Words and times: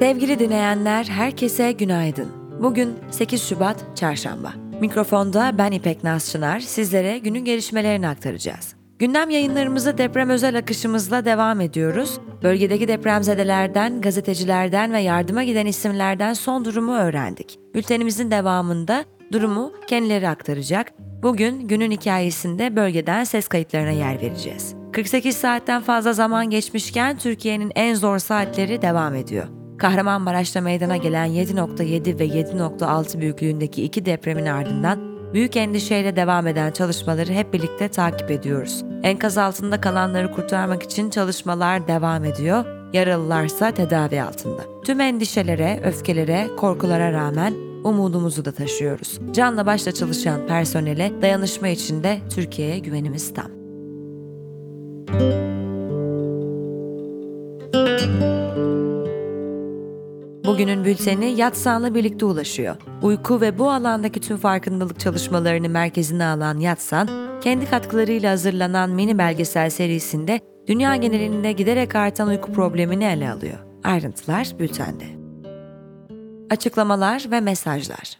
Sevgili 0.00 0.38
dinleyenler, 0.38 1.04
herkese 1.04 1.72
günaydın. 1.72 2.28
Bugün 2.62 2.94
8 3.10 3.42
Şubat 3.48 3.84
Çarşamba. 3.94 4.52
Mikrofonda 4.80 5.58
ben 5.58 5.72
İpek 5.72 6.04
Naz 6.04 6.30
Çınar, 6.30 6.60
sizlere 6.60 7.18
günün 7.18 7.44
gelişmelerini 7.44 8.08
aktaracağız. 8.08 8.74
Gündem 8.98 9.30
yayınlarımızı 9.30 9.98
deprem 9.98 10.30
özel 10.30 10.58
akışımızla 10.58 11.24
devam 11.24 11.60
ediyoruz. 11.60 12.20
Bölgedeki 12.42 12.88
depremzedelerden, 12.88 14.00
gazetecilerden 14.00 14.92
ve 14.92 15.00
yardıma 15.00 15.44
giden 15.44 15.66
isimlerden 15.66 16.32
son 16.32 16.64
durumu 16.64 16.96
öğrendik. 16.96 17.58
Bültenimizin 17.74 18.30
devamında 18.30 19.04
durumu 19.32 19.72
kendileri 19.86 20.28
aktaracak. 20.28 20.92
Bugün 21.22 21.68
günün 21.68 21.90
hikayesinde 21.90 22.76
bölgeden 22.76 23.24
ses 23.24 23.48
kayıtlarına 23.48 23.90
yer 23.90 24.20
vereceğiz. 24.20 24.74
48 24.92 25.36
saatten 25.36 25.82
fazla 25.82 26.12
zaman 26.12 26.50
geçmişken 26.50 27.18
Türkiye'nin 27.18 27.72
en 27.74 27.94
zor 27.94 28.18
saatleri 28.18 28.82
devam 28.82 29.14
ediyor. 29.14 29.46
Kahramanmaraş'ta 29.78 30.60
meydana 30.60 30.96
gelen 30.96 31.28
7.7 31.28 32.18
ve 32.18 32.26
7.6 32.26 33.20
büyüklüğündeki 33.20 33.82
iki 33.84 34.04
depremin 34.04 34.46
ardından 34.46 34.98
büyük 35.34 35.56
endişeyle 35.56 36.16
devam 36.16 36.46
eden 36.46 36.70
çalışmaları 36.70 37.32
hep 37.32 37.52
birlikte 37.52 37.88
takip 37.88 38.30
ediyoruz. 38.30 38.84
Enkaz 39.02 39.38
altında 39.38 39.80
kalanları 39.80 40.32
kurtarmak 40.32 40.82
için 40.82 41.10
çalışmalar 41.10 41.88
devam 41.88 42.24
ediyor, 42.24 42.64
yaralılarsa 42.92 43.70
tedavi 43.70 44.22
altında. 44.22 44.62
Tüm 44.84 45.00
endişelere, 45.00 45.80
öfkelere, 45.84 46.48
korkulara 46.56 47.12
rağmen 47.12 47.67
umudumuzu 47.88 48.44
da 48.44 48.52
taşıyoruz. 48.52 49.18
Canla 49.32 49.66
başla 49.66 49.92
çalışan 49.92 50.46
personele 50.46 51.12
dayanışma 51.22 51.68
içinde 51.68 52.18
Türkiye'ye 52.34 52.78
güvenimiz 52.78 53.34
tam. 53.34 53.58
Bugünün 60.44 60.84
bülteni 60.84 61.40
Yatsan'la 61.40 61.94
birlikte 61.94 62.24
ulaşıyor. 62.24 62.76
Uyku 63.02 63.40
ve 63.40 63.58
bu 63.58 63.70
alandaki 63.70 64.20
tüm 64.20 64.36
farkındalık 64.36 65.00
çalışmalarını 65.00 65.68
merkezine 65.68 66.24
alan 66.24 66.58
Yatsan, 66.58 67.08
kendi 67.40 67.70
katkılarıyla 67.70 68.32
hazırlanan 68.32 68.90
mini 68.90 69.18
belgesel 69.18 69.70
serisinde 69.70 70.40
dünya 70.66 70.96
genelinde 70.96 71.52
giderek 71.52 71.94
artan 71.94 72.28
uyku 72.28 72.52
problemini 72.52 73.04
ele 73.04 73.30
alıyor. 73.30 73.58
Ayrıntılar 73.84 74.48
bültende. 74.58 75.17
Açıklamalar 76.50 77.26
ve 77.30 77.40
mesajlar 77.40 78.18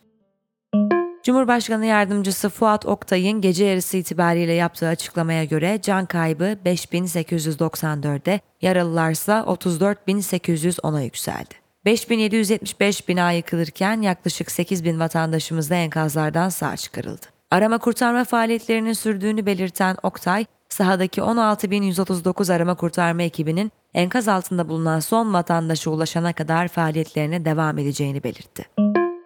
Cumhurbaşkanı 1.22 1.86
Yardımcısı 1.86 2.48
Fuat 2.48 2.86
Oktay'ın 2.86 3.40
gece 3.40 3.64
yarısı 3.64 3.96
itibariyle 3.96 4.52
yaptığı 4.52 4.88
açıklamaya 4.88 5.44
göre 5.44 5.78
can 5.82 6.06
kaybı 6.06 6.56
5894'e, 6.64 8.40
yaralılarsa 8.62 9.44
34.810'a 9.48 11.00
yükseldi. 11.00 11.54
5775 11.84 13.08
bina 13.08 13.32
yıkılırken 13.32 14.02
yaklaşık 14.02 14.50
8000 14.50 15.00
vatandaşımız 15.00 15.70
da 15.70 15.74
enkazlardan 15.74 16.48
sağ 16.48 16.76
çıkarıldı. 16.76 17.26
Arama 17.50 17.78
kurtarma 17.78 18.24
faaliyetlerinin 18.24 18.92
sürdüğünü 18.92 19.46
belirten 19.46 19.96
Oktay, 20.02 20.46
sahadaki 20.68 21.20
16.139 21.20 22.52
arama 22.52 22.74
kurtarma 22.74 23.22
ekibinin 23.22 23.72
enkaz 23.94 24.28
altında 24.28 24.68
bulunan 24.68 25.00
son 25.00 25.34
vatandaşa 25.34 25.90
ulaşana 25.90 26.32
kadar 26.32 26.68
faaliyetlerine 26.68 27.44
devam 27.44 27.78
edeceğini 27.78 28.22
belirtti. 28.22 28.64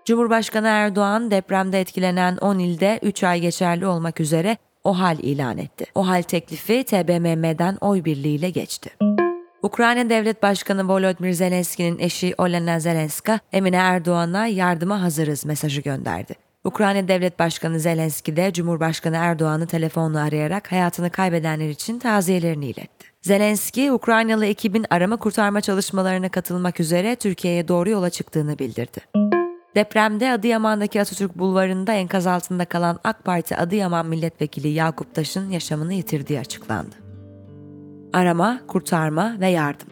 Cumhurbaşkanı 0.05 0.67
Erdoğan 0.67 1.31
depremde 1.31 1.81
etkilenen 1.81 2.37
10 2.37 2.59
ilde 2.59 2.99
3 3.03 3.25
ay 3.25 3.41
geçerli 3.41 3.87
olmak 3.87 4.21
üzere 4.21 4.57
OHAL 4.85 5.19
ilan 5.19 5.59
etti. 5.59 5.85
OHAL 5.95 6.23
teklifi 6.23 6.85
TBMM'den 6.85 7.79
oy 7.81 8.05
birliğiyle 8.05 8.51
geçti. 8.51 8.91
Ukrayna 9.63 10.11
Devlet 10.11 10.43
Başkanı 10.43 10.89
Volodymyr 10.89 11.33
Zelenski'nin 11.33 11.99
eşi 11.99 12.35
Olena 12.39 12.81
Zelenska, 12.81 13.41
Emine 13.53 13.77
Erdoğan'a 13.77 14.47
yardıma 14.47 15.03
hazırız 15.03 15.45
mesajı 15.45 15.81
gönderdi. 15.81 16.42
Ukrayna 16.65 17.09
Devlet 17.09 17.39
Başkanı 17.39 17.81
Zelenski 17.81 18.37
de 18.37 18.53
Cumhurbaşkanı 18.53 19.17
Erdoğan'ı 19.17 19.67
telefonla 19.67 20.21
arayarak 20.21 20.73
hayatını 20.73 21.11
kaybedenler 21.11 21.69
için 21.69 21.99
taziyelerini 21.99 22.67
iletti. 22.67 23.07
Zelenski, 23.23 23.93
Ukraynalı 23.93 24.47
ekibin 24.47 24.87
arama 24.91 25.17
kurtarma 25.17 25.61
çalışmalarına 25.61 26.29
katılmak 26.29 26.81
üzere 26.81 27.17
Türkiye'ye 27.17 27.69
doğru 27.69 27.91
yola 27.91 28.11
çıktığını 28.11 28.59
bildirdi. 28.59 29.01
Depremde 29.75 30.33
Adıyaman'daki 30.33 31.01
Atatürk 31.01 31.39
Bulvarı'nda 31.39 31.93
enkaz 31.93 32.27
altında 32.27 32.65
kalan 32.65 32.99
AK 33.05 33.25
Parti 33.25 33.57
Adıyaman 33.57 34.07
Milletvekili 34.07 34.69
Yakup 34.69 35.15
Taş'ın 35.15 35.51
yaşamını 35.51 35.95
yitirdiği 35.95 36.41
açıklandı. 36.41 36.95
Arama, 38.13 38.61
kurtarma 38.67 39.37
ve 39.41 39.49
yardım. 39.49 39.89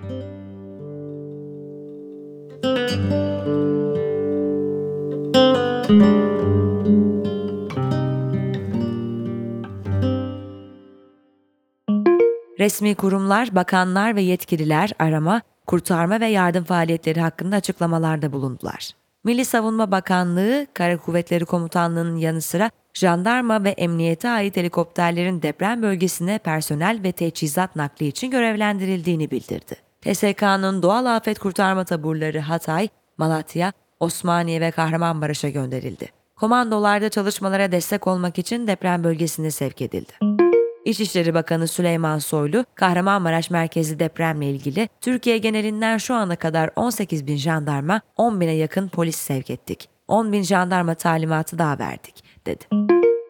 Resmi 12.60 12.94
kurumlar, 12.94 13.54
bakanlar 13.54 14.16
ve 14.16 14.22
yetkililer 14.22 14.90
arama, 14.98 15.42
kurtarma 15.66 16.20
ve 16.20 16.26
yardım 16.26 16.64
faaliyetleri 16.64 17.20
hakkında 17.20 17.56
açıklamalarda 17.56 18.32
bulundular. 18.32 18.90
Milli 19.24 19.44
Savunma 19.44 19.90
Bakanlığı, 19.90 20.66
Kara 20.74 20.96
Kuvvetleri 20.96 21.44
Komutanlığı'nın 21.44 22.16
yanı 22.16 22.40
sıra 22.40 22.70
jandarma 22.94 23.64
ve 23.64 23.70
emniyete 23.70 24.28
ait 24.28 24.56
helikopterlerin 24.56 25.42
deprem 25.42 25.82
bölgesine 25.82 26.38
personel 26.38 27.00
ve 27.02 27.12
teçhizat 27.12 27.76
nakli 27.76 28.06
için 28.06 28.30
görevlendirildiğini 28.30 29.30
bildirdi. 29.30 29.76
TSK'nın 30.00 30.82
doğal 30.82 31.16
afet 31.16 31.38
kurtarma 31.38 31.84
taburları 31.84 32.40
Hatay, 32.40 32.88
Malatya, 33.18 33.72
Osmaniye 34.00 34.60
ve 34.60 34.70
Kahramanmaraş'a 34.70 35.48
gönderildi. 35.48 36.08
Komandolarda 36.36 37.08
çalışmalara 37.08 37.72
destek 37.72 38.06
olmak 38.06 38.38
için 38.38 38.66
deprem 38.66 39.04
bölgesine 39.04 39.50
sevk 39.50 39.82
edildi. 39.82 40.39
İçişleri 40.84 41.34
Bakanı 41.34 41.68
Süleyman 41.68 42.18
Soylu, 42.18 42.64
Kahramanmaraş 42.74 43.50
merkezi 43.50 43.98
depremle 43.98 44.50
ilgili 44.50 44.88
Türkiye 45.00 45.38
genelinden 45.38 45.98
şu 45.98 46.14
ana 46.14 46.36
kadar 46.36 46.70
18 46.76 47.26
bin 47.26 47.36
jandarma, 47.36 48.00
10 48.16 48.40
bine 48.40 48.52
yakın 48.52 48.88
polis 48.88 49.16
sevk 49.16 49.50
ettik. 49.50 49.88
10 50.08 50.32
bin 50.32 50.42
jandarma 50.42 50.94
talimatı 50.94 51.58
daha 51.58 51.78
verdik, 51.78 52.24
dedi. 52.46 52.64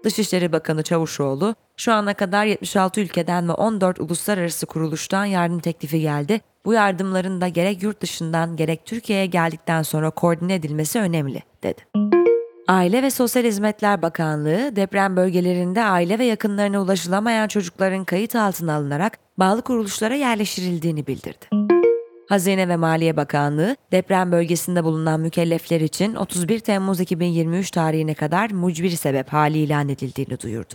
Dışişleri 0.04 0.52
Bakanı 0.52 0.82
Çavuşoğlu, 0.82 1.54
şu 1.76 1.92
ana 1.92 2.14
kadar 2.14 2.44
76 2.46 3.00
ülkeden 3.00 3.48
ve 3.48 3.52
14 3.52 4.00
uluslararası 4.00 4.66
kuruluştan 4.66 5.24
yardım 5.24 5.60
teklifi 5.60 6.00
geldi. 6.00 6.40
Bu 6.64 6.72
yardımların 6.72 7.40
da 7.40 7.48
gerek 7.48 7.82
yurt 7.82 8.00
dışından 8.00 8.56
gerek 8.56 8.86
Türkiye'ye 8.86 9.26
geldikten 9.26 9.82
sonra 9.82 10.10
koordine 10.10 10.54
edilmesi 10.54 10.98
önemli, 10.98 11.42
dedi. 11.62 12.19
Aile 12.70 13.02
ve 13.02 13.10
Sosyal 13.10 13.44
Hizmetler 13.44 14.02
Bakanlığı 14.02 14.76
deprem 14.76 15.16
bölgelerinde 15.16 15.84
aile 15.84 16.18
ve 16.18 16.24
yakınlarına 16.24 16.82
ulaşılamayan 16.82 17.48
çocukların 17.48 18.04
kayıt 18.04 18.36
altına 18.36 18.74
alınarak 18.74 19.18
bağlı 19.38 19.62
kuruluşlara 19.62 20.14
yerleştirildiğini 20.14 21.06
bildirdi. 21.06 21.46
Hazine 22.28 22.68
ve 22.68 22.76
Maliye 22.76 23.16
Bakanlığı 23.16 23.76
deprem 23.92 24.32
bölgesinde 24.32 24.84
bulunan 24.84 25.20
mükellefler 25.20 25.80
için 25.80 26.14
31 26.14 26.58
Temmuz 26.58 27.00
2023 27.00 27.70
tarihine 27.70 28.14
kadar 28.14 28.50
mucbir 28.50 28.90
sebep 28.90 29.32
hali 29.32 29.58
ilan 29.58 29.88
edildiğini 29.88 30.40
duyurdu. 30.40 30.74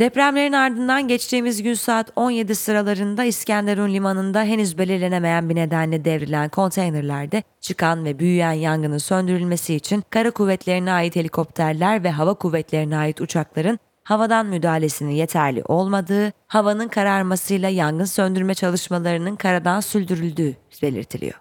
Depremlerin 0.00 0.52
ardından 0.52 1.08
geçtiğimiz 1.08 1.62
gün 1.62 1.74
saat 1.74 2.12
17 2.16 2.54
sıralarında 2.54 3.24
İskenderun 3.24 3.94
limanında 3.94 4.42
henüz 4.42 4.78
belirlenemeyen 4.78 5.48
bir 5.48 5.54
nedenle 5.54 6.04
devrilen 6.04 6.48
konteynerlerde 6.48 7.42
çıkan 7.60 8.04
ve 8.04 8.18
büyüyen 8.18 8.52
yangının 8.52 8.98
söndürülmesi 8.98 9.74
için 9.74 10.04
kara 10.10 10.30
kuvvetlerine 10.30 10.92
ait 10.92 11.16
helikopterler 11.16 12.04
ve 12.04 12.10
hava 12.10 12.34
kuvvetlerine 12.34 12.96
ait 12.96 13.20
uçakların 13.20 13.78
havadan 14.04 14.46
müdahalesinin 14.46 15.10
yeterli 15.10 15.62
olmadığı, 15.64 16.32
havanın 16.46 16.88
kararmasıyla 16.88 17.68
yangın 17.68 18.04
söndürme 18.04 18.54
çalışmalarının 18.54 19.36
karadan 19.36 19.80
sürdürüldüğü 19.80 20.56
belirtiliyor. 20.82 21.40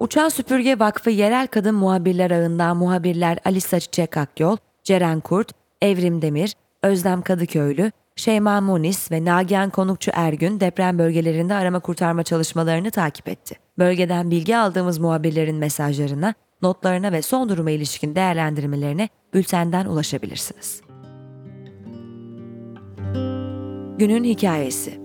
Uçan 0.00 0.28
Süpürge 0.28 0.78
Vakfı 0.78 1.10
Yerel 1.10 1.46
Kadın 1.46 1.74
Muhabirler 1.74 2.30
Ağı'ndan 2.30 2.76
muhabirler 2.76 3.38
Alisa 3.44 3.80
Çiçek 3.80 4.16
Akyol, 4.16 4.56
Ceren 4.84 5.20
Kurt, 5.20 5.52
Evrim 5.82 6.22
Demir, 6.22 6.54
Özlem 6.82 7.22
Kadıköylü, 7.22 7.92
Şeyma 8.16 8.60
Munis 8.60 9.12
ve 9.12 9.24
Nagihan 9.24 9.70
Konukçu 9.70 10.10
Ergün 10.14 10.60
deprem 10.60 10.98
bölgelerinde 10.98 11.54
arama 11.54 11.80
kurtarma 11.80 12.22
çalışmalarını 12.22 12.90
takip 12.90 13.28
etti. 13.28 13.56
Bölgeden 13.78 14.30
bilgi 14.30 14.56
aldığımız 14.56 14.98
muhabirlerin 14.98 15.56
mesajlarına, 15.56 16.34
notlarına 16.62 17.12
ve 17.12 17.22
son 17.22 17.48
duruma 17.48 17.70
ilişkin 17.70 18.14
değerlendirmelerine 18.14 19.08
bültenden 19.34 19.86
ulaşabilirsiniz. 19.86 20.82
Günün 23.98 24.24
Hikayesi 24.24 25.00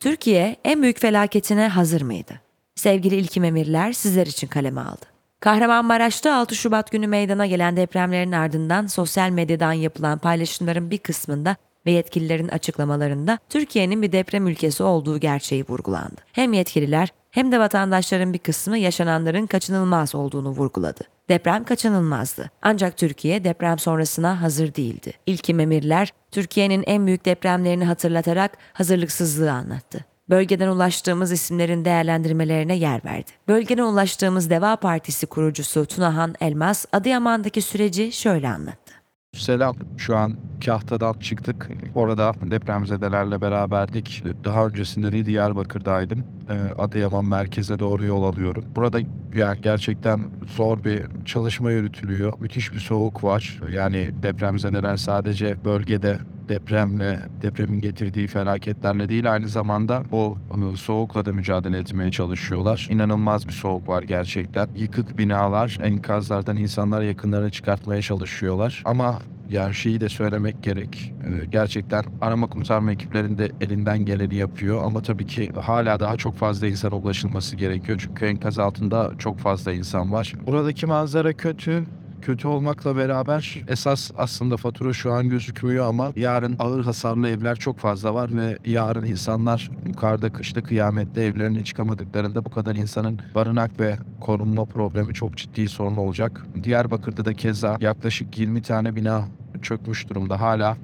Türkiye 0.00 0.56
en 0.64 0.82
büyük 0.82 1.00
felaketine 1.00 1.68
hazır 1.68 2.02
mıydı? 2.02 2.45
Sevgili 2.76 3.16
İlkim 3.16 3.44
Emirler 3.44 3.92
sizler 3.92 4.26
için 4.26 4.46
kaleme 4.46 4.80
aldı. 4.80 5.06
Kahramanmaraş'ta 5.40 6.34
6 6.34 6.54
Şubat 6.54 6.90
günü 6.90 7.06
meydana 7.06 7.46
gelen 7.46 7.76
depremlerin 7.76 8.32
ardından 8.32 8.86
sosyal 8.86 9.30
medyadan 9.30 9.72
yapılan 9.72 10.18
paylaşımların 10.18 10.90
bir 10.90 10.98
kısmında 10.98 11.56
ve 11.86 11.90
yetkililerin 11.90 12.48
açıklamalarında 12.48 13.38
Türkiye'nin 13.48 14.02
bir 14.02 14.12
deprem 14.12 14.46
ülkesi 14.46 14.82
olduğu 14.82 15.18
gerçeği 15.20 15.64
vurgulandı. 15.68 16.20
Hem 16.32 16.52
yetkililer 16.52 17.12
hem 17.30 17.52
de 17.52 17.58
vatandaşların 17.58 18.32
bir 18.32 18.38
kısmı 18.38 18.78
yaşananların 18.78 19.46
kaçınılmaz 19.46 20.14
olduğunu 20.14 20.48
vurguladı. 20.48 21.00
Deprem 21.28 21.64
kaçınılmazdı. 21.64 22.50
Ancak 22.62 22.96
Türkiye 22.96 23.44
deprem 23.44 23.78
sonrasına 23.78 24.42
hazır 24.42 24.74
değildi. 24.74 25.12
İlkim 25.26 25.60
emirler 25.60 26.12
Türkiye'nin 26.30 26.84
en 26.86 27.06
büyük 27.06 27.24
depremlerini 27.24 27.84
hatırlatarak 27.84 28.58
hazırlıksızlığı 28.72 29.52
anlattı. 29.52 30.04
Bölgeden 30.30 30.68
ulaştığımız 30.68 31.32
isimlerin 31.32 31.84
değerlendirmelerine 31.84 32.76
yer 32.76 33.04
verdi. 33.04 33.30
Bölgeden 33.48 33.82
ulaştığımız 33.82 34.50
Deva 34.50 34.76
Partisi 34.76 35.26
kurucusu 35.26 35.86
Tunahan 35.86 36.34
Elmas, 36.40 36.84
Adıyaman'daki 36.92 37.62
süreci 37.62 38.12
şöyle 38.12 38.48
anlattı. 38.48 38.92
Selam. 39.34 39.76
Şu 39.96 40.16
an 40.16 40.36
Kahta'dan 40.64 41.12
çıktık. 41.12 41.68
Orada 41.94 42.34
depremzedelerle 42.50 43.40
beraberdik. 43.40 44.24
Daha 44.44 44.66
öncesinde 44.66 45.12
de 45.12 45.26
Diyarbakır'daydım. 45.26 46.24
Ee, 46.50 46.82
Adıyaman 46.82 47.24
merkeze 47.24 47.78
doğru 47.78 48.04
yol 48.04 48.22
alıyorum. 48.22 48.64
Burada 48.76 49.00
yani 49.34 49.60
gerçekten 49.60 50.20
zor 50.56 50.84
bir 50.84 51.02
çalışma 51.24 51.70
yürütülüyor. 51.70 52.32
Müthiş 52.40 52.72
bir 52.72 52.80
soğuk 52.80 53.24
var. 53.24 53.60
Yani 53.72 54.10
depremzedeler 54.22 54.96
sadece 54.96 55.64
bölgede 55.64 56.18
depremle, 56.48 57.20
depremin 57.42 57.80
getirdiği 57.80 58.26
felaketlerle 58.26 59.08
değil 59.08 59.32
aynı 59.32 59.48
zamanda 59.48 60.02
o 60.12 60.38
e, 60.72 60.76
soğukla 60.76 61.24
da 61.24 61.32
mücadele 61.32 61.78
etmeye 61.78 62.10
çalışıyorlar. 62.10 62.88
İnanılmaz 62.90 63.48
bir 63.48 63.52
soğuk 63.52 63.88
var 63.88 64.02
gerçekten. 64.02 64.68
Yıkık 64.76 65.18
binalar, 65.18 65.78
enkazlardan 65.82 66.56
insanlar 66.56 67.02
yakınlarını 67.02 67.50
çıkartmaya 67.50 68.02
çalışıyorlar. 68.02 68.82
Ama 68.84 69.18
yani 69.50 69.74
şeyi 69.74 70.00
de 70.00 70.08
söylemek 70.08 70.62
gerek. 70.62 71.14
Ee, 71.26 71.44
Gerçekten 71.44 72.04
arama 72.20 72.46
kurtarma 72.46 72.92
ekiplerinde 72.92 73.50
elinden 73.60 74.04
geleni 74.04 74.34
yapıyor 74.34 74.84
ama 74.84 75.02
tabii 75.02 75.26
ki 75.26 75.52
hala 75.62 76.00
daha 76.00 76.16
çok 76.16 76.34
fazla 76.34 76.66
insana 76.66 76.94
ulaşılması 76.94 77.56
gerekiyor. 77.56 77.98
Çünkü 78.02 78.26
enkaz 78.26 78.58
altında 78.58 79.12
çok 79.18 79.38
fazla 79.38 79.72
insan 79.72 80.12
var. 80.12 80.32
Buradaki 80.46 80.86
manzara 80.86 81.32
kötü. 81.32 81.84
Kötü 82.22 82.48
olmakla 82.48 82.96
beraber 82.96 83.64
esas 83.68 84.10
aslında 84.18 84.56
fatura 84.56 84.92
şu 84.92 85.12
an 85.12 85.28
gözükmüyor 85.28 85.86
ama 85.86 86.12
yarın 86.16 86.56
ağır 86.58 86.84
hasarlı 86.84 87.28
evler 87.28 87.56
çok 87.56 87.78
fazla 87.78 88.14
var 88.14 88.36
ve 88.36 88.58
yarın 88.64 89.04
insanlar 89.04 89.70
yukarıda 89.86 90.32
kışta 90.32 90.62
kıyamette 90.62 91.22
evlerine 91.22 91.64
çıkamadıklarında 91.64 92.44
bu 92.44 92.50
kadar 92.50 92.76
insanın 92.76 93.20
barınak 93.34 93.80
ve 93.80 93.96
korunma 94.20 94.64
problemi 94.64 95.14
çok 95.14 95.36
ciddi 95.36 95.68
sorun 95.68 95.96
olacak. 95.96 96.46
Diyarbakır'da 96.62 97.24
da 97.24 97.34
keza 97.34 97.76
yaklaşık 97.80 98.38
20 98.38 98.62
tane 98.62 98.96
bina 98.96 99.24
çökmüş 99.62 100.08
durumda. 100.08 100.40
Hala 100.40 100.76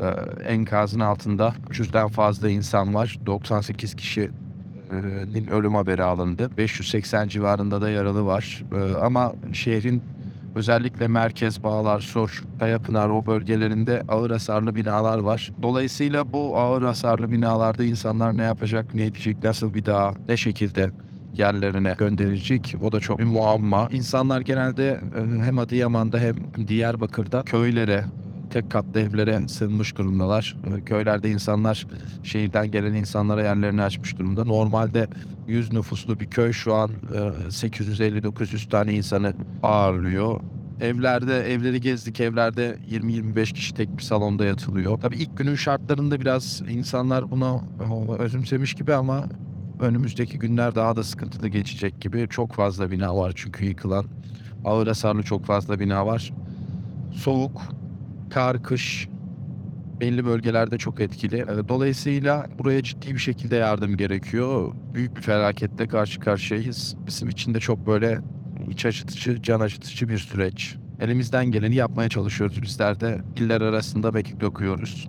e, 0.00 0.06
enkazın 0.42 1.00
altında 1.00 1.54
300'den 1.70 2.08
fazla 2.08 2.50
insan 2.50 2.94
var. 2.94 3.18
98 3.26 3.94
kişinin 3.94 5.46
ölüm 5.50 5.74
haberi 5.74 6.02
alındı. 6.02 6.50
580 6.58 7.28
civarında 7.28 7.80
da 7.80 7.90
yaralı 7.90 8.26
var. 8.26 8.64
E, 8.72 8.94
ama 8.94 9.32
şehrin 9.52 10.02
özellikle 10.56 11.08
merkez 11.08 11.62
bağlar, 11.62 12.00
Sur, 12.00 12.44
Kayapınar 12.58 13.08
o 13.08 13.26
bölgelerinde 13.26 14.02
ağır 14.08 14.30
hasarlı 14.30 14.74
binalar 14.74 15.18
var. 15.18 15.52
Dolayısıyla 15.62 16.32
bu 16.32 16.58
ağır 16.58 16.82
hasarlı 16.82 17.30
binalarda 17.30 17.84
insanlar 17.84 18.36
ne 18.36 18.42
yapacak, 18.42 18.94
ne 18.94 19.04
edecek, 19.04 19.44
nasıl 19.44 19.74
bir 19.74 19.84
daha, 19.84 20.14
ne 20.28 20.36
şekilde 20.36 20.90
yerlerine 21.34 21.94
gönderilecek. 21.98 22.74
O 22.82 22.92
da 22.92 23.00
çok 23.00 23.18
bir 23.18 23.24
muamma. 23.24 23.88
İnsanlar 23.92 24.40
genelde 24.40 24.88
e, 24.90 25.44
hem 25.44 25.58
Adıyaman'da 25.58 26.18
hem 26.18 26.36
Diyarbakır'da 26.68 27.42
köylere, 27.42 28.04
tek 28.50 28.70
katlı 28.70 29.00
evlere 29.00 29.48
sığınmış 29.48 29.96
durumdalar. 29.96 30.56
E, 30.78 30.84
Köylerde 30.84 31.30
insanlar 31.30 31.86
şehirden 32.22 32.70
gelen 32.70 32.94
insanlara 32.94 33.42
yerlerini 33.42 33.82
açmış 33.82 34.18
durumda. 34.18 34.44
Normalde 34.44 35.08
100 35.46 35.72
nüfuslu 35.72 36.20
bir 36.20 36.26
köy 36.26 36.52
şu 36.52 36.74
an 36.74 36.90
e, 37.14 37.18
850-900 37.48 38.68
tane 38.68 38.94
insanı 38.94 39.34
ağırlıyor. 39.62 40.40
Evlerde, 40.80 41.52
evleri 41.52 41.80
gezdik. 41.80 42.20
Evlerde 42.20 42.78
20-25 42.90 43.52
kişi 43.52 43.74
tek 43.74 43.96
bir 43.98 44.02
salonda 44.02 44.44
yatılıyor. 44.44 45.00
Tabii 45.00 45.16
ilk 45.16 45.36
günün 45.36 45.54
şartlarında 45.54 46.20
biraz 46.20 46.62
insanlar 46.68 47.30
buna 47.30 47.60
e, 47.80 48.22
özümsemiş 48.22 48.74
gibi 48.74 48.94
ama 48.94 49.24
önümüzdeki 49.80 50.38
günler 50.38 50.74
daha 50.74 50.96
da 50.96 51.02
sıkıntılı 51.02 51.48
geçecek 51.48 52.00
gibi. 52.00 52.26
Çok 52.30 52.52
fazla 52.52 52.90
bina 52.90 53.16
var 53.16 53.32
çünkü 53.36 53.64
yıkılan. 53.64 54.04
Ağır 54.64 54.86
hasarlı 54.86 55.22
çok 55.22 55.44
fazla 55.44 55.80
bina 55.80 56.06
var. 56.06 56.32
Soğuk, 57.14 57.62
kar, 58.36 58.62
kış 58.62 59.08
belli 60.00 60.24
bölgelerde 60.24 60.78
çok 60.78 61.00
etkili. 61.00 61.36
E, 61.36 61.68
Dolayısıyla 61.68 62.46
buraya 62.58 62.82
ciddi 62.82 63.14
bir 63.14 63.18
şekilde 63.18 63.56
yardım 63.56 63.96
gerekiyor. 63.96 64.72
Büyük 64.94 65.16
bir 65.16 65.22
felaketle 65.22 65.88
karşı 65.88 66.20
karşıyayız. 66.20 66.96
Bizim 67.06 67.28
için 67.28 67.54
de 67.54 67.60
çok 67.60 67.86
böyle 67.86 68.18
iç 68.70 68.86
acıtıcı, 68.86 69.42
can 69.42 69.60
acıtıcı 69.60 70.08
bir 70.08 70.18
süreç. 70.18 70.76
Elimizden 71.00 71.46
geleni 71.46 71.74
yapmaya 71.74 72.08
çalışıyoruz. 72.08 72.62
Bizler 72.62 73.00
de 73.00 73.20
iller 73.36 73.60
arasında 73.60 74.12
mekik 74.12 74.40
dokuyoruz. 74.40 75.08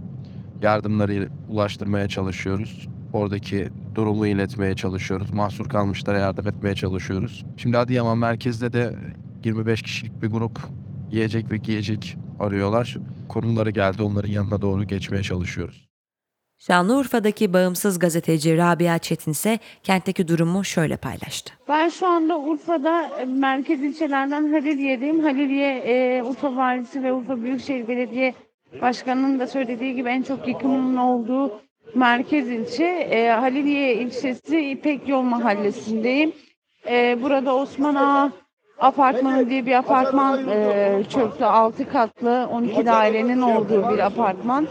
Yardımları 0.62 1.30
ulaştırmaya 1.50 2.08
çalışıyoruz. 2.08 2.88
Oradaki 3.14 3.70
durumu 3.96 4.28
iletmeye 4.28 4.76
çalışıyoruz. 4.76 5.34
Mahsur 5.34 5.70
kalmışlara 5.70 6.18
yardım 6.18 6.48
etmeye 6.48 6.76
çalışıyoruz. 6.76 7.46
Şimdi 7.58 7.78
Adıyaman 7.78 8.18
merkezde 8.18 8.74
de 8.74 8.96
25 9.44 9.82
kişilik 9.82 10.22
bir 10.22 10.28
grup 10.28 10.60
yiyecek 11.12 11.52
ve 11.52 11.58
giyecek 11.58 12.18
arıyorlar. 12.40 12.98
Konumları 13.28 13.70
geldi 13.70 14.04
onların 14.04 14.30
yanına 14.30 14.62
doğru 14.62 14.84
geçmeye 14.84 15.24
çalışıyoruz. 15.24 15.88
Şanlıurfa'daki 16.60 17.54
bağımsız 17.54 18.00
gazeteci 18.00 18.58
Rabia 18.58 18.98
Çetin 18.98 19.32
ise 19.32 19.60
kentteki 19.84 20.28
durumu 20.28 20.64
şöyle 20.64 20.98
paylaştı. 20.98 21.54
Ben 21.68 21.90
şu 21.90 22.08
anda 22.08 22.40
Urfa'da 22.40 23.10
e, 23.20 23.26
merkez 23.26 23.84
ilçelerden 23.84 24.52
Haliliye'deyim. 24.52 25.24
Haliliye 25.24 25.78
e, 25.78 26.24
Urfa 26.24 26.56
Valisi 26.56 27.04
ve 27.04 27.14
Urfa 27.14 27.44
Büyükşehir 27.44 27.88
Belediye 27.88 28.34
Başkanı'nın 28.82 29.40
da 29.40 29.48
söylediği 29.48 29.96
gibi 29.96 30.10
en 30.10 30.24
çok 30.24 30.48
yıkımın 30.48 30.98
olduğu 30.98 31.62
merkez 31.96 32.50
ilçe. 32.50 32.86
E, 32.86 33.30
Haliliye 33.30 33.96
ilçesi 33.96 34.60
İpek 34.60 35.10
Yol 35.10 35.22
Mahallesi'ndeyim. 35.22 36.32
E, 36.90 37.18
burada 37.24 37.56
Osman 37.56 37.96
Ağa 37.96 38.32
Apartmanı 38.80 39.50
diye 39.50 39.66
bir 39.66 39.74
apartman 39.74 40.48
e, 40.48 41.04
çöktü. 41.10 41.46
6 41.46 41.90
katlı 41.90 42.48
12 42.52 42.86
dairenin 42.86 43.42
olduğu 43.42 43.90
bir 43.90 44.00
apartman. 44.00 44.68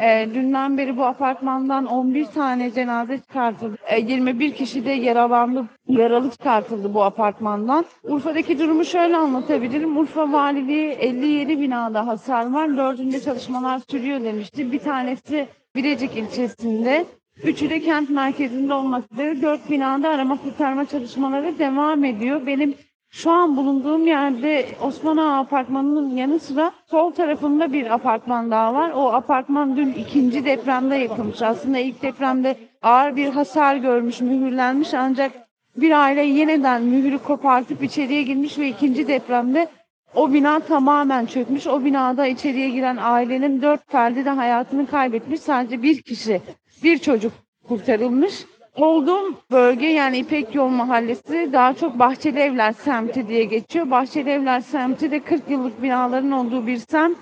E, 0.00 0.28
dünden 0.34 0.78
beri 0.78 0.96
bu 0.96 1.04
apartmandan 1.04 1.86
11 1.86 2.24
tane 2.26 2.70
cenaze 2.70 3.18
çıkartıldı. 3.18 3.76
E, 3.86 4.00
21 4.00 4.54
kişi 4.54 4.84
de 4.84 4.90
yaralandı, 4.90 5.64
yaralı 5.88 6.30
çıkartıldı 6.30 6.94
bu 6.94 7.02
apartmandan. 7.02 7.84
Urfa'daki 8.02 8.58
durumu 8.58 8.84
şöyle 8.84 9.16
anlatabilirim. 9.16 9.98
Urfa 9.98 10.32
Valiliği 10.32 10.90
57 10.90 11.60
binada 11.60 12.06
hasar 12.06 12.52
var. 12.52 12.76
Dördünde 12.76 13.20
çalışmalar 13.20 13.80
sürüyor 13.90 14.20
demişti. 14.20 14.72
Bir 14.72 14.78
tanesi 14.78 15.48
Bilecik 15.76 16.16
ilçesinde. 16.16 17.06
Üçü 17.44 17.70
de 17.70 17.80
kent 17.80 18.10
merkezinde 18.10 18.74
olmak 18.74 19.12
üzere 19.12 19.42
dört 19.42 19.70
binada 19.70 20.08
arama 20.08 20.38
kurtarma 20.42 20.84
çalışmaları 20.84 21.58
devam 21.58 22.04
ediyor. 22.04 22.46
Benim 22.46 22.74
şu 23.10 23.30
an 23.30 23.56
bulunduğum 23.56 24.06
yerde 24.06 24.66
Osman 24.82 25.16
Ağa 25.16 25.38
Apartmanı'nın 25.38 26.16
yanı 26.16 26.38
sıra 26.38 26.72
sol 26.86 27.10
tarafında 27.10 27.72
bir 27.72 27.94
apartman 27.94 28.50
daha 28.50 28.74
var. 28.74 28.90
O 28.90 29.12
apartman 29.12 29.76
dün 29.76 29.92
ikinci 29.92 30.44
depremde 30.44 30.96
yıkılmış. 30.96 31.42
Aslında 31.42 31.78
ilk 31.78 32.02
depremde 32.02 32.56
ağır 32.82 33.16
bir 33.16 33.28
hasar 33.28 33.76
görmüş, 33.76 34.20
mühürlenmiş 34.20 34.94
ancak 34.94 35.32
bir 35.76 35.90
aile 35.90 36.22
yeniden 36.22 36.82
mühürü 36.82 37.18
kopartıp 37.18 37.82
içeriye 37.82 38.22
girmiş 38.22 38.58
ve 38.58 38.68
ikinci 38.68 39.08
depremde 39.08 39.68
o 40.14 40.32
bina 40.32 40.60
tamamen 40.60 41.26
çökmüş. 41.26 41.66
O 41.66 41.84
binada 41.84 42.26
içeriye 42.26 42.70
giren 42.70 42.98
ailenin 43.00 43.62
dört 43.62 43.90
ferdi 43.90 44.24
de 44.24 44.30
hayatını 44.30 44.86
kaybetmiş. 44.86 45.40
Sadece 45.40 45.82
bir 45.82 46.02
kişi, 46.02 46.40
bir 46.84 46.98
çocuk 46.98 47.32
kurtarılmış. 47.68 48.44
Olduğum 48.76 49.34
bölge 49.50 49.86
yani 49.86 50.18
İpek 50.18 50.54
Yol 50.54 50.68
Mahallesi 50.68 51.50
daha 51.52 51.74
çok 51.74 51.98
Bahçeli 51.98 52.38
Evler 52.38 52.72
semti 52.72 53.28
diye 53.28 53.44
geçiyor. 53.44 53.90
Bahçeli 53.90 54.30
Evler 54.30 54.60
semti 54.60 55.10
de 55.10 55.20
40 55.20 55.50
yıllık 55.50 55.82
binaların 55.82 56.30
olduğu 56.30 56.66
bir 56.66 56.76
semt 56.76 57.18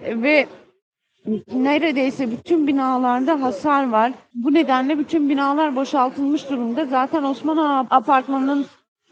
ve 0.00 0.46
neredeyse 1.52 2.30
bütün 2.30 2.66
binalarda 2.66 3.42
hasar 3.42 3.90
var. 3.90 4.12
Bu 4.34 4.54
nedenle 4.54 4.98
bütün 4.98 5.28
binalar 5.28 5.76
boşaltılmış 5.76 6.50
durumda. 6.50 6.84
Zaten 6.84 7.22
Osman 7.22 7.56
Ağa 7.56 7.86
apartmanının 7.90 8.66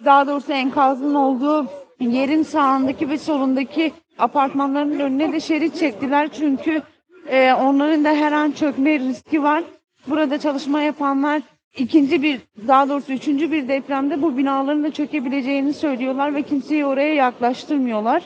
daha 0.05 0.27
doğrusu 0.27 0.53
enkazın 0.53 1.15
olduğu 1.15 1.67
yerin 2.01 2.43
sağındaki 2.43 3.09
ve 3.09 3.19
solundaki 3.19 3.93
apartmanların 4.19 4.99
önüne 4.99 5.33
de 5.33 5.41
şerit 5.41 5.77
çektiler. 5.77 6.29
Çünkü 6.33 6.83
e, 7.29 7.53
onların 7.53 8.05
da 8.05 8.11
her 8.11 8.33
an 8.33 8.51
çökme 8.51 8.99
riski 8.99 9.43
var. 9.43 9.65
Burada 10.07 10.39
çalışma 10.39 10.81
yapanlar 10.81 11.43
ikinci 11.77 12.23
bir 12.23 12.41
daha 12.69 12.89
doğrusu 12.89 13.13
üçüncü 13.13 13.53
bir 13.53 13.69
depremde 13.69 14.23
bu 14.23 14.37
binaların 14.37 14.85
da 14.85 14.93
çökebileceğini 14.93 15.73
söylüyorlar 15.73 16.35
ve 16.35 16.43
kimseyi 16.43 16.87
oraya 16.87 17.15
yaklaştırmıyorlar. 17.15 18.23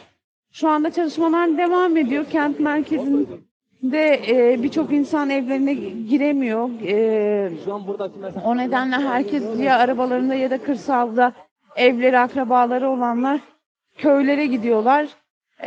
Şu 0.53 0.69
anda 0.69 0.91
çalışmalar 0.91 1.59
devam 1.59 1.97
ediyor. 1.97 2.25
Kent 2.31 2.61
merkezinde 2.61 4.23
e, 4.29 4.63
birçok 4.63 4.93
insan 4.93 5.31
evlerine 5.31 5.75
giremiyor. 6.09 6.71
E, 6.87 7.51
o 8.45 8.57
nedenle 8.57 8.97
herkes 8.97 9.61
ya 9.61 9.79
arabalarında 9.79 10.35
ya 10.35 10.51
da 10.51 10.63
kırsalda 10.63 11.33
evleri, 11.77 12.19
akrabaları 12.19 12.91
olanlar 12.91 13.41
köylere 13.97 14.47
gidiyorlar. 14.47 15.09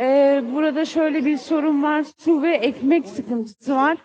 E, 0.00 0.42
burada 0.54 0.84
şöyle 0.84 1.24
bir 1.24 1.36
sorun 1.36 1.82
var. 1.82 2.04
Su 2.18 2.42
ve 2.42 2.54
ekmek 2.54 3.06
sıkıntısı 3.06 3.76
var. 3.76 3.98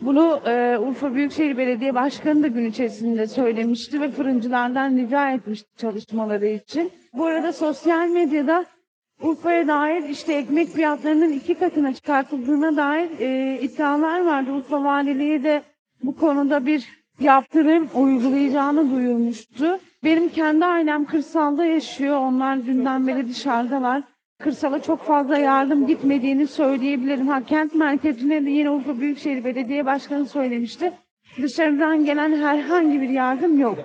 Bunu 0.00 0.40
e, 0.46 0.78
Urfa 0.78 1.14
Büyükşehir 1.14 1.56
Belediye 1.56 1.94
Başkanı 1.94 2.42
da 2.42 2.46
gün 2.46 2.64
içerisinde 2.64 3.26
söylemişti 3.26 4.00
ve 4.00 4.10
fırıncılardan 4.10 4.96
rica 4.96 5.30
etmişti 5.30 5.76
çalışmaları 5.76 6.46
için. 6.46 6.92
Bu 7.12 7.24
arada 7.26 7.52
sosyal 7.52 8.08
medyada 8.08 8.64
Urfa'ya 9.22 9.68
dair 9.68 10.08
işte 10.08 10.32
ekmek 10.32 10.68
fiyatlarının 10.68 11.32
iki 11.32 11.54
katına 11.54 11.94
çıkartıldığına 11.94 12.76
dair 12.76 13.10
e, 13.20 13.58
iddialar 13.60 14.24
vardı. 14.24 14.52
Urfa 14.52 14.84
Valiliği 14.84 15.44
de 15.44 15.62
bu 16.02 16.16
konuda 16.16 16.66
bir 16.66 16.88
yaptırım 17.20 17.88
uygulayacağını 17.94 18.90
duyurmuştu. 18.90 19.78
Benim 20.04 20.28
kendi 20.28 20.64
ailem 20.64 21.04
kırsalda 21.04 21.64
yaşıyor. 21.64 22.16
Onlar 22.16 22.66
dünden 22.66 23.06
beri 23.06 23.28
dışarıdalar. 23.28 24.02
Kırsala 24.42 24.82
çok 24.82 25.02
fazla 25.02 25.38
yardım 25.38 25.86
gitmediğini 25.86 26.46
söyleyebilirim. 26.46 27.28
Ha, 27.28 27.42
kent 27.44 27.74
merkezine 27.74 28.46
de 28.46 28.50
yine 28.50 28.70
Urfa 28.70 29.00
Büyükşehir 29.00 29.44
Belediye 29.44 29.86
Başkanı 29.86 30.26
söylemişti. 30.26 30.92
Dışarıdan 31.42 32.04
gelen 32.04 32.32
herhangi 32.42 33.00
bir 33.00 33.08
yardım 33.08 33.60
yok. 33.60 33.78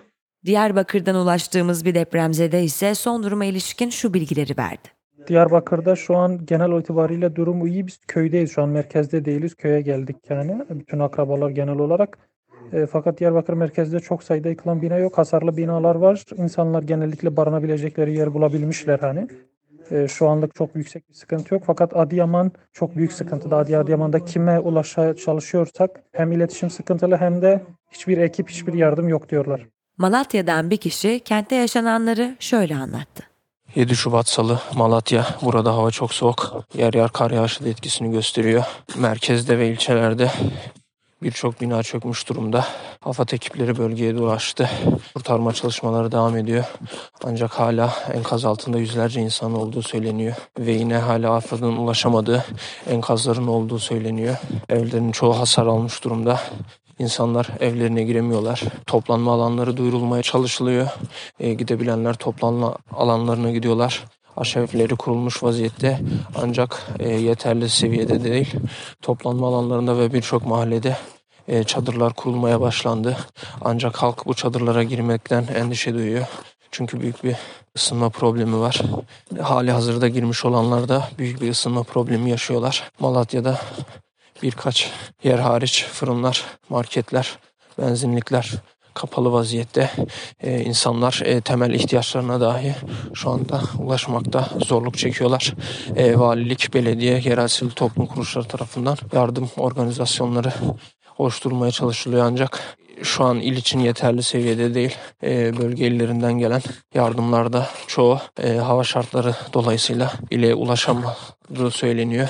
Diyarbakır'dan 0.45 1.15
ulaştığımız 1.15 1.85
bir 1.85 1.95
depremzede 1.95 2.63
ise 2.63 2.95
son 2.95 3.23
duruma 3.23 3.45
ilişkin 3.45 3.89
şu 3.89 4.13
bilgileri 4.13 4.57
verdi. 4.57 4.87
Diyarbakır'da 5.27 5.95
şu 5.95 6.15
an 6.15 6.45
genel 6.45 6.79
itibariyle 6.79 7.35
durum 7.35 7.67
iyi. 7.67 7.87
Biz 7.87 7.99
köydeyiz 8.07 8.51
şu 8.51 8.61
an 8.61 8.69
merkezde 8.69 9.25
değiliz. 9.25 9.55
Köye 9.55 9.81
geldik 9.81 10.15
yani. 10.29 10.65
Bütün 10.69 10.99
akrabalar 10.99 11.49
genel 11.49 11.79
olarak. 11.79 12.17
E, 12.73 12.85
fakat 12.85 13.19
Diyarbakır 13.19 13.53
merkezde 13.53 13.99
çok 13.99 14.23
sayıda 14.23 14.49
yıkılan 14.49 14.81
bina 14.81 14.97
yok. 14.97 15.17
Hasarlı 15.17 15.57
binalar 15.57 15.95
var. 15.95 16.23
İnsanlar 16.37 16.83
genellikle 16.83 17.37
barınabilecekleri 17.37 18.17
yer 18.17 18.33
bulabilmişler 18.33 18.99
hani. 18.99 19.27
E, 19.91 20.07
şu 20.07 20.29
anlık 20.29 20.55
çok 20.55 20.75
yüksek 20.75 21.09
bir 21.09 21.13
sıkıntı 21.13 21.53
yok. 21.53 21.63
Fakat 21.67 21.95
Adıyaman 21.95 22.51
çok 22.73 22.95
büyük 22.95 23.13
sıkıntıda. 23.13 23.57
Adi- 23.57 23.77
Adıyaman'da 23.77 24.25
kime 24.25 24.59
ulaşmaya 24.59 25.15
çalışıyorsak 25.15 25.89
hem 26.11 26.31
iletişim 26.31 26.69
sıkıntılı 26.69 27.17
hem 27.17 27.41
de 27.41 27.63
hiçbir 27.91 28.17
ekip 28.17 28.49
hiçbir 28.49 28.73
yardım 28.73 29.07
yok 29.09 29.29
diyorlar. 29.29 29.65
Malatya'dan 29.97 30.69
bir 30.69 30.77
kişi 30.77 31.19
kentte 31.19 31.55
yaşananları 31.55 32.35
şöyle 32.39 32.75
anlattı. 32.75 33.23
7 33.75 33.95
Şubat 33.95 34.27
Salı 34.27 34.59
Malatya. 34.75 35.25
Burada 35.41 35.73
hava 35.75 35.91
çok 35.91 36.13
soğuk. 36.13 36.63
Yer 36.73 36.93
yer 36.93 37.09
kar 37.09 37.31
yağışı 37.31 37.65
da 37.65 37.69
etkisini 37.69 38.11
gösteriyor. 38.11 38.63
Merkezde 38.97 39.59
ve 39.59 39.69
ilçelerde 39.69 40.31
birçok 41.21 41.61
bina 41.61 41.83
çökmüş 41.83 42.29
durumda. 42.29 42.65
AFAD 43.05 43.29
ekipleri 43.29 43.77
bölgeye 43.77 44.13
ulaştı. 44.15 44.69
Kurtarma 45.13 45.53
çalışmaları 45.53 46.11
devam 46.11 46.37
ediyor. 46.37 46.63
Ancak 47.23 47.51
hala 47.51 47.93
enkaz 48.13 48.45
altında 48.45 48.77
yüzlerce 48.77 49.21
insan 49.21 49.53
olduğu 49.53 49.81
söyleniyor. 49.81 50.35
Ve 50.59 50.71
yine 50.71 50.97
hala 50.97 51.35
AFAD'ın 51.35 51.77
ulaşamadığı 51.77 52.45
enkazların 52.89 53.47
olduğu 53.47 53.79
söyleniyor. 53.79 54.35
Evlerin 54.69 55.11
çoğu 55.11 55.39
hasar 55.39 55.65
almış 55.65 56.03
durumda. 56.03 56.39
İnsanlar 56.99 57.47
evlerine 57.59 58.03
giremiyorlar. 58.03 58.63
Toplanma 58.85 59.33
alanları 59.33 59.77
duyurulmaya 59.77 60.23
çalışılıyor. 60.23 60.87
E, 61.39 61.53
gidebilenler 61.53 62.13
toplanma 62.13 62.77
alanlarına 62.91 63.51
gidiyorlar. 63.51 64.03
Aşağı 64.37 64.63
evleri 64.63 64.95
kurulmuş 64.95 65.43
vaziyette 65.43 65.99
ancak 66.35 66.87
e, 66.99 67.09
yeterli 67.09 67.69
seviyede 67.69 68.23
değil. 68.23 68.53
Toplanma 69.01 69.47
alanlarında 69.47 69.99
ve 69.99 70.13
birçok 70.13 70.45
mahallede 70.45 70.97
e, 71.47 71.63
çadırlar 71.63 72.13
kurulmaya 72.13 72.61
başlandı. 72.61 73.17
Ancak 73.61 73.97
halk 73.97 74.25
bu 74.25 74.33
çadırlara 74.33 74.83
girmekten 74.83 75.47
endişe 75.55 75.93
duyuyor. 75.93 76.27
Çünkü 76.71 77.01
büyük 77.01 77.23
bir 77.23 77.35
ısınma 77.77 78.09
problemi 78.09 78.59
var. 78.59 78.81
Hali 79.41 79.71
hazırda 79.71 80.07
girmiş 80.07 80.45
olanlar 80.45 80.89
da 80.89 81.09
büyük 81.17 81.41
bir 81.41 81.49
ısınma 81.49 81.83
problemi 81.83 82.29
yaşıyorlar. 82.29 82.91
Malatya'da 82.99 83.59
birkaç 84.43 84.91
yer 85.23 85.39
hariç 85.39 85.85
fırınlar, 85.85 86.43
marketler, 86.69 87.37
benzinlikler 87.79 88.51
kapalı 88.97 89.31
vaziyette. 89.31 89.91
Ee, 90.43 90.59
insanlar 90.59 91.21
e, 91.25 91.41
temel 91.41 91.73
ihtiyaçlarına 91.73 92.41
dahi 92.41 92.75
şu 93.13 93.29
anda 93.29 93.61
ulaşmakta 93.79 94.49
zorluk 94.65 94.97
çekiyorlar. 94.97 95.53
Ee, 95.95 96.19
valilik, 96.19 96.73
belediye, 96.73 97.21
yerel 97.25 97.47
sivil 97.47 97.71
toplum 97.71 98.05
kuruluşları 98.05 98.47
tarafından 98.47 98.97
yardım 99.13 99.49
organizasyonları 99.57 100.53
oluşturulmaya 101.17 101.71
çalışılıyor 101.71 102.25
ancak 102.25 102.77
şu 103.03 103.23
an 103.23 103.39
il 103.39 103.57
için 103.57 103.79
yeterli 103.79 104.23
seviyede 104.23 104.73
değil. 104.73 104.95
Ee, 105.23 105.57
bölge 105.57 105.87
illerinden 105.87 106.33
gelen 106.33 106.61
yardımlarda 106.93 107.67
çoğu 107.87 108.19
e, 108.43 108.53
hava 108.53 108.83
şartları 108.83 109.35
dolayısıyla 109.53 110.13
ile 110.31 110.53
ulaşamadığı 110.53 111.71
söyleniyor. 111.71 112.29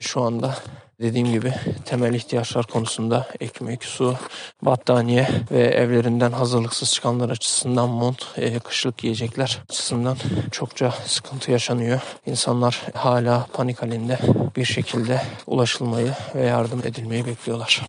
Şu 0.00 0.22
anda 0.22 0.54
dediğim 1.00 1.32
gibi 1.32 1.52
temel 1.84 2.14
ihtiyaçlar 2.14 2.66
konusunda 2.66 3.26
ekmek, 3.40 3.84
su, 3.84 4.14
battaniye 4.62 5.28
ve 5.50 5.62
evlerinden 5.62 6.32
hazırlıksız 6.32 6.92
çıkanlar 6.92 7.30
açısından 7.30 7.88
mont, 7.88 8.26
e, 8.36 8.58
kışlık 8.58 9.04
yiyecekler 9.04 9.62
açısından 9.70 10.16
çokça 10.50 10.90
sıkıntı 11.06 11.50
yaşanıyor. 11.50 12.00
İnsanlar 12.26 12.82
hala 12.94 13.46
panik 13.52 13.82
halinde 13.82 14.18
bir 14.56 14.64
şekilde 14.64 15.22
ulaşılmayı 15.46 16.10
ve 16.34 16.46
yardım 16.46 16.80
edilmeyi 16.84 17.26
bekliyorlar. 17.26 17.86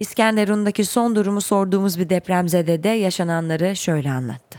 İskenderun'daki 0.00 0.84
son 0.84 1.16
durumu 1.16 1.40
sorduğumuz 1.40 1.98
bir 1.98 2.08
depremzede 2.08 2.82
de 2.82 2.88
yaşananları 2.88 3.76
şöyle 3.76 4.10
anlattı. 4.10 4.58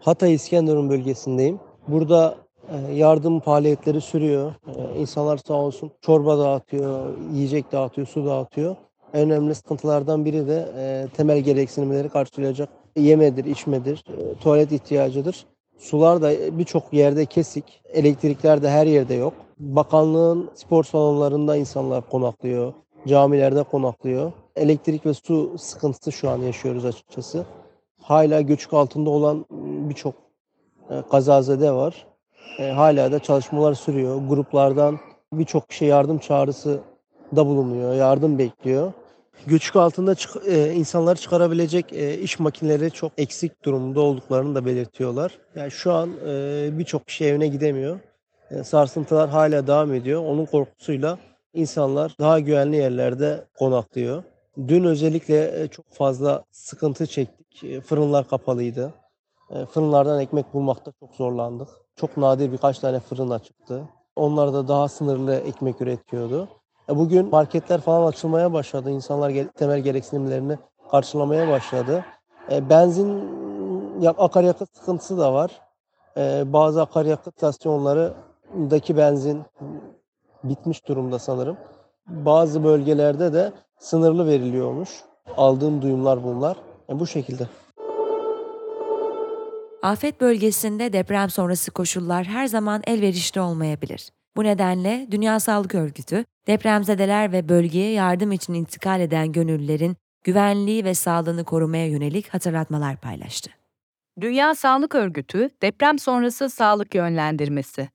Hatay 0.00 0.34
İskenderun 0.34 0.90
bölgesindeyim. 0.90 1.60
Burada 1.88 2.47
yardım 2.94 3.40
faaliyetleri 3.40 4.00
sürüyor. 4.00 4.52
E, 4.76 5.00
İnsanlar 5.00 5.40
sağ 5.46 5.54
olsun 5.54 5.90
çorba 6.00 6.38
dağıtıyor, 6.38 7.18
yiyecek 7.32 7.72
dağıtıyor, 7.72 8.06
su 8.06 8.26
dağıtıyor. 8.26 8.76
En 9.14 9.30
önemli 9.30 9.54
sıkıntılardan 9.54 10.24
biri 10.24 10.48
de 10.48 10.68
e, 10.76 11.06
temel 11.16 11.38
gereksinimleri 11.38 12.08
karşılayacak 12.08 12.68
yemedir, 12.96 13.44
içmedir, 13.44 14.04
e, 14.08 14.34
tuvalet 14.34 14.72
ihtiyacıdır. 14.72 15.46
Sular 15.78 16.22
da 16.22 16.58
birçok 16.58 16.92
yerde 16.92 17.26
kesik, 17.26 17.82
elektrikler 17.92 18.62
de 18.62 18.70
her 18.70 18.86
yerde 18.86 19.14
yok. 19.14 19.34
Bakanlığın 19.58 20.50
spor 20.54 20.84
salonlarında 20.84 21.56
insanlar 21.56 22.08
konaklıyor, 22.10 22.72
camilerde 23.08 23.62
konaklıyor. 23.62 24.32
Elektrik 24.56 25.06
ve 25.06 25.14
su 25.14 25.58
sıkıntısı 25.58 26.12
şu 26.12 26.30
an 26.30 26.38
yaşıyoruz 26.38 26.84
açıkçası. 26.84 27.44
Hala 28.02 28.40
göçük 28.40 28.72
altında 28.72 29.10
olan 29.10 29.46
birçok 29.88 30.14
e, 30.90 31.02
kazazede 31.10 31.72
var. 31.72 32.06
E, 32.58 32.70
hala 32.70 33.12
da 33.12 33.18
çalışmalar 33.18 33.74
sürüyor. 33.74 34.20
Gruplardan 34.28 34.98
birçok 35.32 35.68
kişi 35.68 35.84
yardım 35.84 36.18
çağrısı 36.18 36.80
da 37.36 37.46
bulunuyor. 37.46 37.94
Yardım 37.94 38.38
bekliyor. 38.38 38.92
Göçük 39.46 39.76
altında 39.76 40.14
çık- 40.14 40.46
e, 40.46 40.72
insanları 40.74 41.16
çıkarabilecek 41.18 41.92
e, 41.92 42.18
iş 42.18 42.38
makineleri 42.38 42.90
çok 42.90 43.12
eksik 43.18 43.64
durumda 43.64 44.00
olduklarını 44.00 44.54
da 44.54 44.66
belirtiyorlar. 44.66 45.38
Yani 45.54 45.70
şu 45.70 45.92
an 45.92 46.10
e, 46.26 46.68
birçok 46.78 47.06
kişi 47.06 47.24
evine 47.24 47.48
gidemiyor. 47.48 48.00
E, 48.50 48.64
sarsıntılar 48.64 49.28
hala 49.30 49.66
devam 49.66 49.94
ediyor. 49.94 50.24
Onun 50.24 50.46
korkusuyla 50.46 51.18
insanlar 51.54 52.14
daha 52.20 52.40
güvenli 52.40 52.76
yerlerde 52.76 53.44
konaklıyor. 53.58 54.22
Dün 54.68 54.84
özellikle 54.84 55.62
e, 55.62 55.68
çok 55.68 55.92
fazla 55.92 56.44
sıkıntı 56.50 57.06
çektik. 57.06 57.64
E, 57.64 57.80
Fırınlar 57.80 58.28
kapalıydı. 58.28 58.94
E, 59.50 59.66
Fırınlardan 59.66 60.20
ekmek 60.20 60.54
bulmakta 60.54 60.92
çok 61.00 61.14
zorlandık. 61.14 61.68
Çok 61.98 62.16
nadir 62.16 62.52
birkaç 62.52 62.78
tane 62.78 63.00
fırın 63.00 63.30
açıktı. 63.30 63.82
Onlar 64.16 64.52
da 64.52 64.68
daha 64.68 64.88
sınırlı 64.88 65.34
ekmek 65.34 65.80
üretiyordu. 65.80 66.48
E, 66.90 66.96
Bugün 66.96 67.28
marketler 67.30 67.80
falan 67.80 68.06
açılmaya 68.06 68.52
başladı. 68.52 68.90
İnsanlar 68.90 69.32
temel 69.54 69.80
gereksinimlerini 69.80 70.58
karşılamaya 70.90 71.48
başladı. 71.48 72.04
E, 72.50 72.70
Benzin, 72.70 73.22
ya- 74.00 74.10
akaryakıt 74.18 74.76
sıkıntısı 74.76 75.18
da 75.18 75.32
var. 75.34 75.60
E, 76.16 76.52
Bazı 76.52 76.82
akaryakıt 76.82 77.34
istasyonlarındaki 77.34 78.96
benzin 78.96 79.42
bitmiş 80.44 80.88
durumda 80.88 81.18
sanırım. 81.18 81.56
Bazı 82.06 82.64
bölgelerde 82.64 83.32
de 83.32 83.52
sınırlı 83.78 84.26
veriliyormuş. 84.26 84.90
Aldığım 85.36 85.82
duyumlar 85.82 86.24
bunlar. 86.24 86.56
E, 86.90 87.00
Bu 87.00 87.06
şekilde. 87.06 87.48
Afet 89.82 90.20
bölgesinde 90.20 90.92
deprem 90.92 91.30
sonrası 91.30 91.70
koşullar 91.70 92.24
her 92.24 92.46
zaman 92.46 92.82
elverişli 92.86 93.40
olmayabilir. 93.40 94.10
Bu 94.36 94.44
nedenle 94.44 95.06
Dünya 95.10 95.40
Sağlık 95.40 95.74
Örgütü, 95.74 96.24
depremzedeler 96.46 97.32
ve 97.32 97.48
bölgeye 97.48 97.92
yardım 97.92 98.32
için 98.32 98.54
intikal 98.54 99.00
eden 99.00 99.32
gönüllülerin 99.32 99.96
güvenliği 100.24 100.84
ve 100.84 100.94
sağlığını 100.94 101.44
korumaya 101.44 101.86
yönelik 101.86 102.34
hatırlatmalar 102.34 102.96
paylaştı. 102.96 103.50
Dünya 104.20 104.54
Sağlık 104.54 104.94
Örgütü 104.94 105.50
deprem 105.62 105.98
sonrası 105.98 106.50
sağlık 106.50 106.94
yönlendirmesi. 106.94 107.88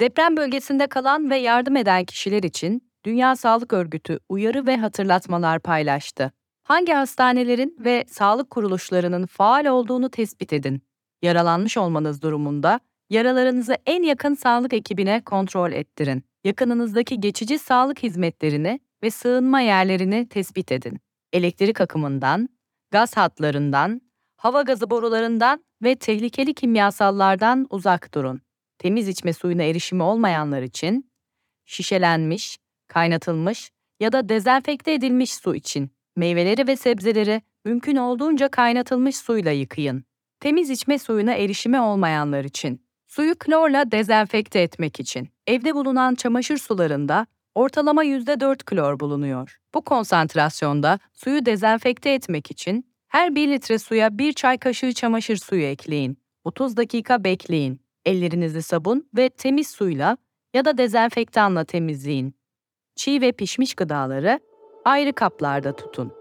Deprem 0.00 0.36
bölgesinde 0.36 0.86
kalan 0.86 1.30
ve 1.30 1.36
yardım 1.36 1.76
eden 1.76 2.04
kişiler 2.04 2.42
için 2.42 2.92
Dünya 3.04 3.36
Sağlık 3.36 3.72
Örgütü 3.72 4.18
uyarı 4.28 4.66
ve 4.66 4.76
hatırlatmalar 4.76 5.60
paylaştı. 5.60 6.32
Hangi 6.62 6.92
hastanelerin 6.92 7.76
ve 7.78 8.04
sağlık 8.08 8.50
kuruluşlarının 8.50 9.26
faal 9.26 9.66
olduğunu 9.66 10.10
tespit 10.10 10.52
edin. 10.52 10.82
Yaralanmış 11.22 11.76
olmanız 11.76 12.22
durumunda 12.22 12.80
yaralarınızı 13.10 13.76
en 13.86 14.02
yakın 14.02 14.34
sağlık 14.34 14.72
ekibine 14.72 15.20
kontrol 15.24 15.72
ettirin. 15.72 16.24
Yakınınızdaki 16.44 17.20
geçici 17.20 17.58
sağlık 17.58 18.02
hizmetlerini 18.02 18.80
ve 19.02 19.10
sığınma 19.10 19.60
yerlerini 19.60 20.28
tespit 20.28 20.72
edin. 20.72 21.00
Elektrik 21.32 21.80
akımından, 21.80 22.48
gaz 22.90 23.16
hatlarından, 23.16 24.00
hava 24.36 24.62
gazı 24.62 24.90
borularından 24.90 25.64
ve 25.82 25.96
tehlikeli 25.96 26.54
kimyasallardan 26.54 27.66
uzak 27.70 28.14
durun. 28.14 28.40
Temiz 28.78 29.08
içme 29.08 29.32
suyuna 29.32 29.62
erişimi 29.62 30.02
olmayanlar 30.02 30.62
için 30.62 31.10
şişelenmiş, 31.64 32.58
kaynatılmış 32.88 33.70
ya 34.00 34.12
da 34.12 34.28
dezenfekte 34.28 34.92
edilmiş 34.92 35.34
su 35.34 35.54
için 35.54 35.90
meyveleri 36.16 36.66
ve 36.66 36.76
sebzeleri 36.76 37.42
mümkün 37.64 37.96
olduğunca 37.96 38.48
kaynatılmış 38.48 39.16
suyla 39.16 39.50
yıkayın. 39.50 40.04
Temiz 40.40 40.70
içme 40.70 40.98
suyuna 40.98 41.34
erişimi 41.34 41.80
olmayanlar 41.80 42.44
için 42.44 42.82
suyu 43.06 43.34
klorla 43.38 43.90
dezenfekte 43.90 44.60
etmek 44.60 45.00
için 45.00 45.28
evde 45.46 45.74
bulunan 45.74 46.14
çamaşır 46.14 46.58
sularında 46.58 47.26
ortalama 47.54 48.04
%4 48.04 48.64
klor 48.64 49.00
bulunuyor. 49.00 49.58
Bu 49.74 49.82
konsantrasyonda 49.82 50.98
suyu 51.12 51.46
dezenfekte 51.46 52.10
etmek 52.10 52.50
için 52.50 52.92
her 53.08 53.34
1 53.34 53.48
litre 53.48 53.78
suya 53.78 54.18
1 54.18 54.32
çay 54.32 54.58
kaşığı 54.58 54.92
çamaşır 54.92 55.36
suyu 55.36 55.62
ekleyin. 55.62 56.18
30 56.44 56.76
dakika 56.76 57.24
bekleyin. 57.24 57.80
Ellerinizi 58.04 58.62
sabun 58.62 59.08
ve 59.16 59.28
temiz 59.28 59.68
suyla 59.68 60.16
ya 60.54 60.64
da 60.64 60.78
dezenfektanla 60.78 61.64
temizleyin. 61.64 62.34
Çiğ 62.96 63.20
ve 63.20 63.32
pişmiş 63.32 63.74
gıdaları 63.74 64.40
ayrı 64.84 65.12
kaplarda 65.12 65.76
tutun. 65.76 66.12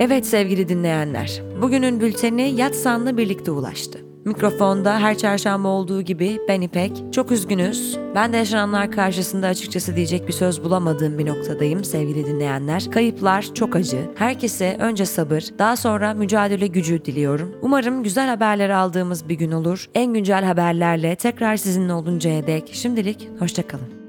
Evet 0.00 0.26
sevgili 0.26 0.68
dinleyenler, 0.68 1.42
bugünün 1.62 2.00
bülteni 2.00 2.42
Yatsan'la 2.42 3.16
birlikte 3.16 3.50
ulaştı. 3.50 4.09
Mikrofonda 4.30 5.00
her 5.00 5.18
çarşamba 5.18 5.68
olduğu 5.68 6.02
gibi 6.02 6.38
ben 6.48 6.60
İpek. 6.60 6.92
Çok 7.12 7.32
üzgünüz. 7.32 7.98
Ben 8.14 8.32
de 8.32 8.36
yaşananlar 8.36 8.92
karşısında 8.92 9.46
açıkçası 9.46 9.96
diyecek 9.96 10.28
bir 10.28 10.32
söz 10.32 10.64
bulamadığım 10.64 11.18
bir 11.18 11.26
noktadayım 11.26 11.84
sevgili 11.84 12.26
dinleyenler. 12.26 12.90
Kayıplar 12.90 13.54
çok 13.54 13.76
acı. 13.76 14.10
Herkese 14.14 14.76
önce 14.80 15.06
sabır, 15.06 15.44
daha 15.58 15.76
sonra 15.76 16.14
mücadele 16.14 16.66
gücü 16.66 17.04
diliyorum. 17.04 17.54
Umarım 17.62 18.02
güzel 18.02 18.28
haberler 18.28 18.70
aldığımız 18.70 19.28
bir 19.28 19.34
gün 19.34 19.52
olur. 19.52 19.86
En 19.94 20.14
güncel 20.14 20.44
haberlerle 20.44 21.16
tekrar 21.16 21.56
sizinle 21.56 21.92
oluncaya 21.92 22.46
dek 22.46 22.70
şimdilik 22.72 23.28
hoşçakalın. 23.38 23.99